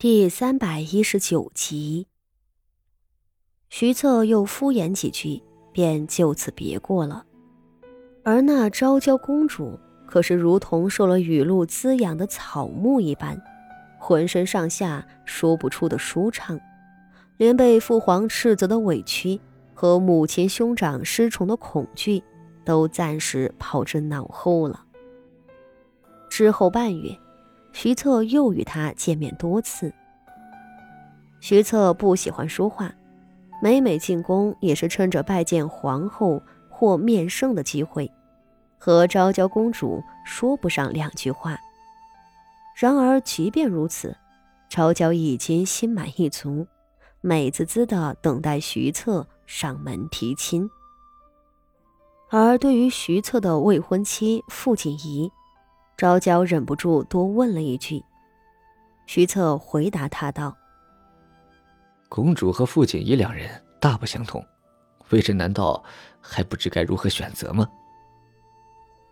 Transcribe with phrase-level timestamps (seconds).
[0.00, 2.06] 第三百一十九集，
[3.68, 5.42] 徐策又敷衍几句，
[5.74, 7.26] 便就此别过了。
[8.24, 13.38] 而那昭娇公主可是如同受了雨露滋养的草木一般，
[13.98, 16.58] 浑身上下说不出的舒畅，
[17.36, 19.38] 连被父皇斥责的委屈
[19.74, 22.22] 和母亲兄长失宠的恐惧，
[22.64, 24.82] 都暂时抛之脑后了。
[26.30, 27.14] 之后半月。
[27.72, 29.92] 徐策又与他见面多次。
[31.40, 32.92] 徐策不喜欢说话，
[33.62, 38.10] 每每进宫也是趁着拜见皇后或面圣的机会，
[38.78, 41.58] 和昭娇公主说不上两句话。
[42.76, 44.16] 然而即便如此，
[44.68, 46.66] 昭娇已经心满意足，
[47.20, 50.68] 美滋滋的等待徐策上门提亲。
[52.28, 55.30] 而对于徐策的未婚妻傅锦仪，
[56.00, 58.02] 昭娇忍不住多问了一句，
[59.04, 60.56] 徐策回答他道
[62.08, 63.46] ：“公主和傅锦衣两人
[63.78, 64.42] 大不相同，
[65.10, 65.84] 微臣难道
[66.18, 67.68] 还不知该如何选择吗？”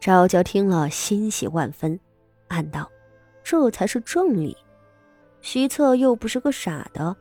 [0.01, 2.01] 昭娇听了欣喜万分，
[2.49, 2.89] 暗道
[3.45, 4.57] ：“这才是正理。
[5.43, 7.15] 徐策又不是个傻的，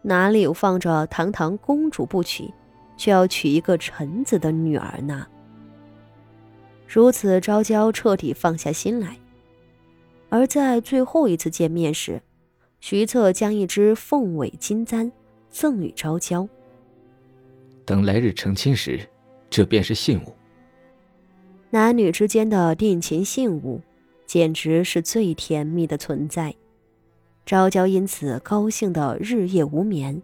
[0.00, 2.50] 哪里有放着堂堂公主不娶，
[2.96, 5.26] 却要娶一个臣子的女儿呢？”
[6.92, 9.16] 如此，昭娇彻底放下心来。
[10.28, 12.20] 而在最后一次见面时，
[12.80, 15.12] 徐策将一只凤尾金簪
[15.50, 16.48] 赠与昭娇。
[17.84, 19.08] 等来日成亲时，
[19.48, 20.34] 这便是信物。
[21.70, 23.80] 男女之间的定情信物，
[24.26, 26.52] 简直是最甜蜜的存在。
[27.46, 30.20] 昭娇因此高兴的日夜无眠，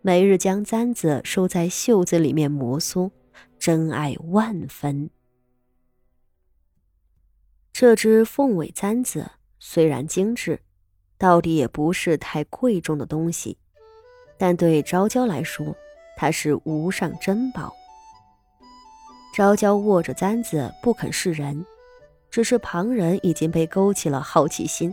[0.00, 3.10] 每日将簪子收在袖子里面摩挲，
[3.58, 5.10] 真爱万分。
[7.80, 10.60] 这只凤尾簪子虽然精致，
[11.16, 13.56] 到底也不是太贵重的东西，
[14.36, 15.76] 但对昭娇来说，
[16.16, 17.72] 它是无上珍宝。
[19.32, 21.64] 昭娇握着簪子不肯示人，
[22.32, 24.92] 只是旁人已经被勾起了好奇心，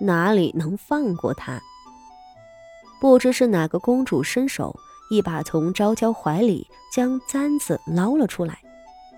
[0.00, 1.60] 哪里能放过她？
[2.98, 4.74] 不知是哪个公主伸手
[5.10, 8.58] 一把从昭娇怀里将簪子捞了出来，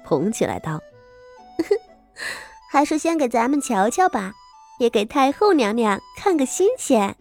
[0.05, 0.81] 捧起来道。
[2.75, 4.33] 还是先给咱们瞧瞧吧，
[4.81, 7.15] 也给太后娘娘看个新鲜。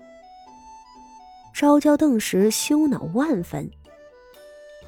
[1.54, 3.70] 昭娇顿时羞恼万分，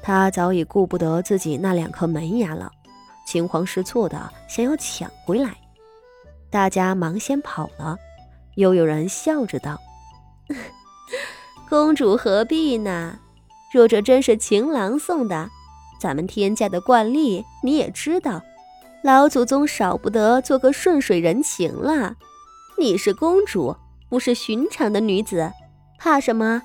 [0.02, 2.68] 她早已顾不得自己那两颗门牙了，
[3.24, 5.56] 惊慌失措的想要抢回来。
[6.50, 7.96] 大家忙先跑了，
[8.56, 9.78] 又有人笑着道：
[11.70, 13.20] “公主何必呢？
[13.72, 15.48] 若这真是情郎送的，
[16.00, 18.42] 咱们天家的惯例你也知道。”
[19.06, 22.16] 老祖宗少不得做个顺水人情了。
[22.76, 23.76] 你是公主，
[24.08, 25.52] 不是寻常的女子，
[25.96, 26.60] 怕什么？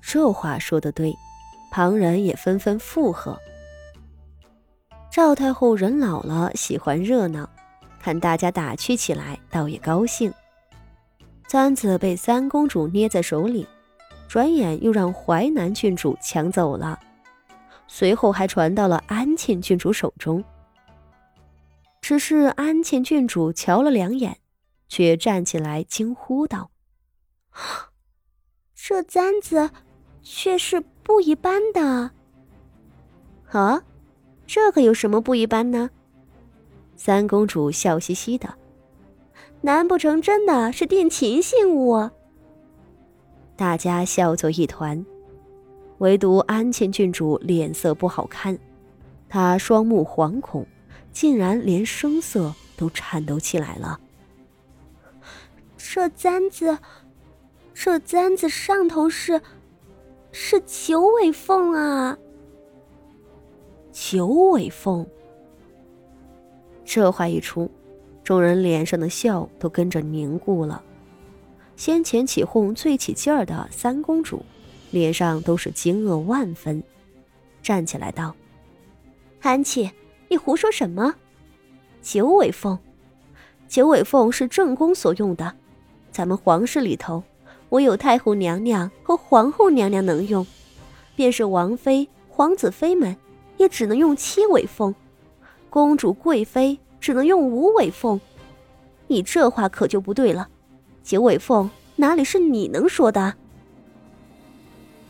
[0.00, 1.14] 这话说的对，
[1.70, 3.38] 旁人也纷纷附和。
[5.12, 7.46] 赵太后人老了，喜欢热闹，
[8.00, 10.32] 看大家打趣起来，倒也高兴。
[11.46, 13.68] 簪子被三公主捏在手里，
[14.26, 16.98] 转眼又让淮南郡主抢走了，
[17.86, 20.42] 随后还传到了安庆郡主手中。
[22.04, 24.36] 只是安庆郡主瞧了两眼，
[24.88, 26.70] 却站起来惊呼道
[28.76, 29.70] ：“这簪子
[30.20, 32.10] 却是不一般的！
[33.52, 33.82] 啊，
[34.46, 35.88] 这可有什么不一般呢？”
[36.94, 38.52] 三公主笑嘻嘻的
[39.64, 42.10] ：“难不成真的是定情信物？”
[43.56, 45.02] 大家笑作一团，
[46.00, 48.58] 唯独安庆郡主脸色不好看，
[49.26, 50.66] 她双目惶恐。
[51.14, 53.98] 竟然连声色都颤抖起来了。
[55.78, 56.76] 这簪子，
[57.72, 59.40] 这簪子上头是，
[60.32, 62.18] 是九尾凤啊！
[63.92, 65.06] 九尾凤。
[66.84, 67.70] 这话一出，
[68.24, 70.82] 众人脸上的笑都跟着凝固了。
[71.76, 74.44] 先前起哄最起劲儿的三公主，
[74.90, 76.82] 脸上都是惊愕万分，
[77.62, 78.34] 站起来道
[79.42, 79.88] ：“安琪。”
[80.28, 81.14] 你胡说什么？
[82.02, 82.78] 九尾凤，
[83.68, 85.54] 九尾凤是正宫所用的，
[86.10, 87.22] 咱们皇室里头，
[87.70, 90.46] 唯有太后娘娘和皇后娘娘能用，
[91.16, 93.16] 便是王妃、皇子妃们，
[93.56, 94.94] 也只能用七尾凤，
[95.70, 98.20] 公主、贵妃只能用五尾凤。
[99.06, 100.48] 你这话可就不对了，
[101.02, 103.34] 九尾凤哪里是你能说的？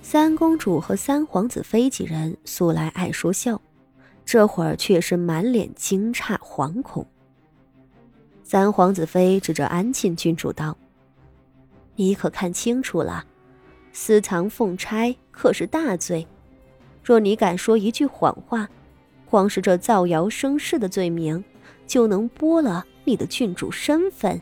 [0.02, 3.60] 三公主和三皇子妃几人素来爱说笑。
[4.24, 7.06] 这会儿却是满脸惊诧惶恐。
[8.42, 10.76] 三皇子妃指着安庆郡主道
[11.96, 13.24] ：“你可看清楚了，
[13.92, 16.26] 私藏凤钗可是大罪。
[17.02, 18.68] 若你敢说一句谎话，
[19.28, 21.42] 光是这造谣生事的罪名，
[21.86, 24.40] 就能剥了你的郡主身份。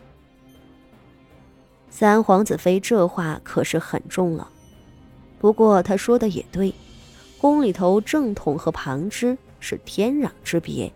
[1.91, 4.49] 三皇子妃这话可是很重了，
[5.39, 6.73] 不过她说的也对，
[7.41, 10.93] 宫里头正统和旁支是天壤之别。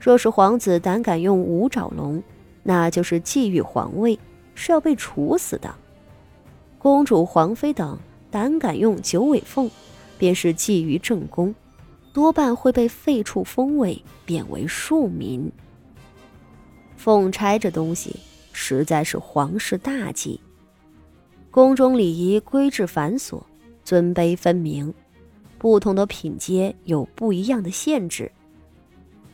[0.00, 2.20] 若是皇子胆敢用五爪龙，
[2.64, 4.18] 那就是觊觎皇位，
[4.56, 5.70] 是要被处死的；
[6.78, 7.96] 公主、皇妃等
[8.30, 9.70] 胆敢用九尾凤。
[10.18, 11.54] 便是觊觎正宫，
[12.12, 15.48] 多半会被废黜封位，贬为庶民。
[16.96, 18.16] 凤钗这东西
[18.52, 20.40] 实在是皇室大忌，
[21.52, 23.40] 宫中礼仪规制繁琐，
[23.84, 24.92] 尊卑分明，
[25.58, 28.30] 不同的品阶有不一样的限制。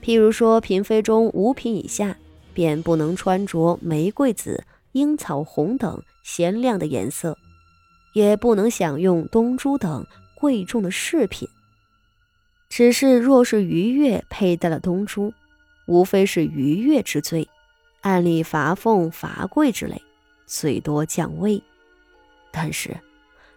[0.03, 2.17] 譬如说，嫔妃中五品以下，
[2.53, 7.37] 便不能穿着玫瑰紫、樱草红等鲜亮的颜色，
[8.13, 10.07] 也不能享用东珠等。
[10.37, 11.49] 贵重的饰品，
[12.69, 15.33] 只是若是逾越佩戴了东珠，
[15.87, 17.49] 无非是逾越之罪，
[18.03, 20.03] 按例罚俸、罚跪之类，
[20.45, 21.63] 最多降位。
[22.53, 22.95] 但是，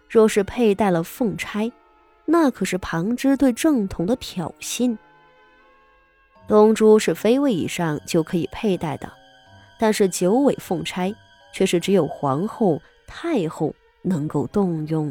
[0.08, 1.70] 若是佩戴了凤钗，
[2.30, 4.94] 那可是旁支对正统的挑衅。
[6.46, 9.10] 东珠是妃位以上就可以佩戴的，
[9.78, 11.14] 但是九尾凤钗
[11.54, 15.10] 却是只有皇后、太后能够动用。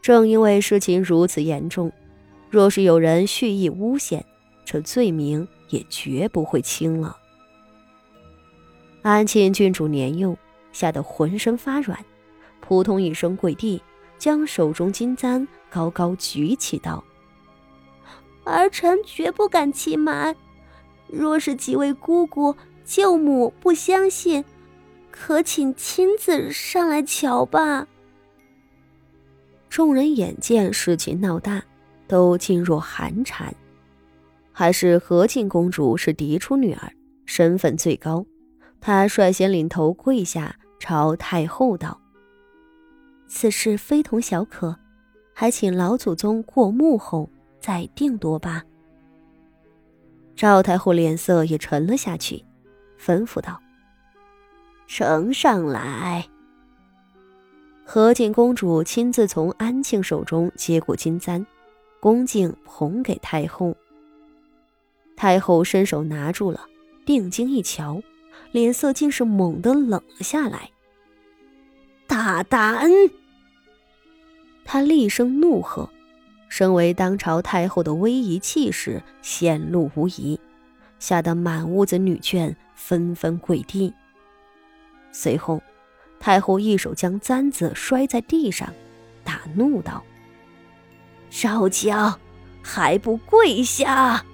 [0.00, 1.90] 正因为事情如此严重，
[2.48, 4.24] 若是有人蓄意诬陷，
[4.64, 7.16] 这罪名也绝不会轻了。
[9.02, 10.36] 安庆郡主年幼，
[10.72, 11.98] 吓得浑身发软，
[12.60, 13.82] 扑通一声跪地，
[14.22, 17.02] 将手中金簪高高举起，道
[18.46, 20.36] ：“儿臣绝不敢欺瞒。
[21.08, 22.54] 若是几位姑姑、
[22.84, 24.44] 舅母不相信，
[25.10, 27.88] 可请亲自上来瞧吧。”
[29.68, 31.60] 众人眼见事情闹大，
[32.06, 33.52] 都噤若寒蝉。
[34.52, 36.92] 还是和庆公主是嫡出女儿，
[37.26, 38.24] 身份最高，
[38.80, 42.00] 她率先领头跪下，朝太后道
[43.34, 44.76] ：“此事非同小可，
[45.32, 48.62] 还请老祖宗过目后再定夺吧。”
[50.36, 52.44] 赵太后脸色也沉了下去，
[53.00, 53.58] 吩咐道
[54.86, 56.28] ：“呈上来。”
[57.84, 61.44] 和敬公主亲自从安庆手中接过金簪，
[62.00, 63.74] 恭敬捧给太后。
[65.16, 66.66] 太后伸手拿住了，
[67.06, 68.02] 定睛一瞧，
[68.52, 70.70] 脸色竟是猛地冷了下来。
[72.06, 72.90] 大胆！
[74.72, 75.86] 她厉声怒喝，
[76.48, 80.40] 身为当朝太后的威仪气势显露无遗，
[80.98, 83.92] 吓得满屋子女眷纷纷跪地。
[85.12, 85.60] 随后。
[86.18, 88.72] 太后一手将簪子摔在地上，
[89.24, 90.02] 大怒道
[91.28, 92.18] ：“昭娇，
[92.62, 94.24] 还不跪下！”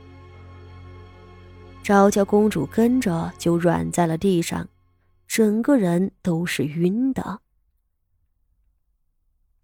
[1.82, 4.68] 昭娇公主跟着就软在了地上，
[5.26, 7.40] 整个人都是晕的。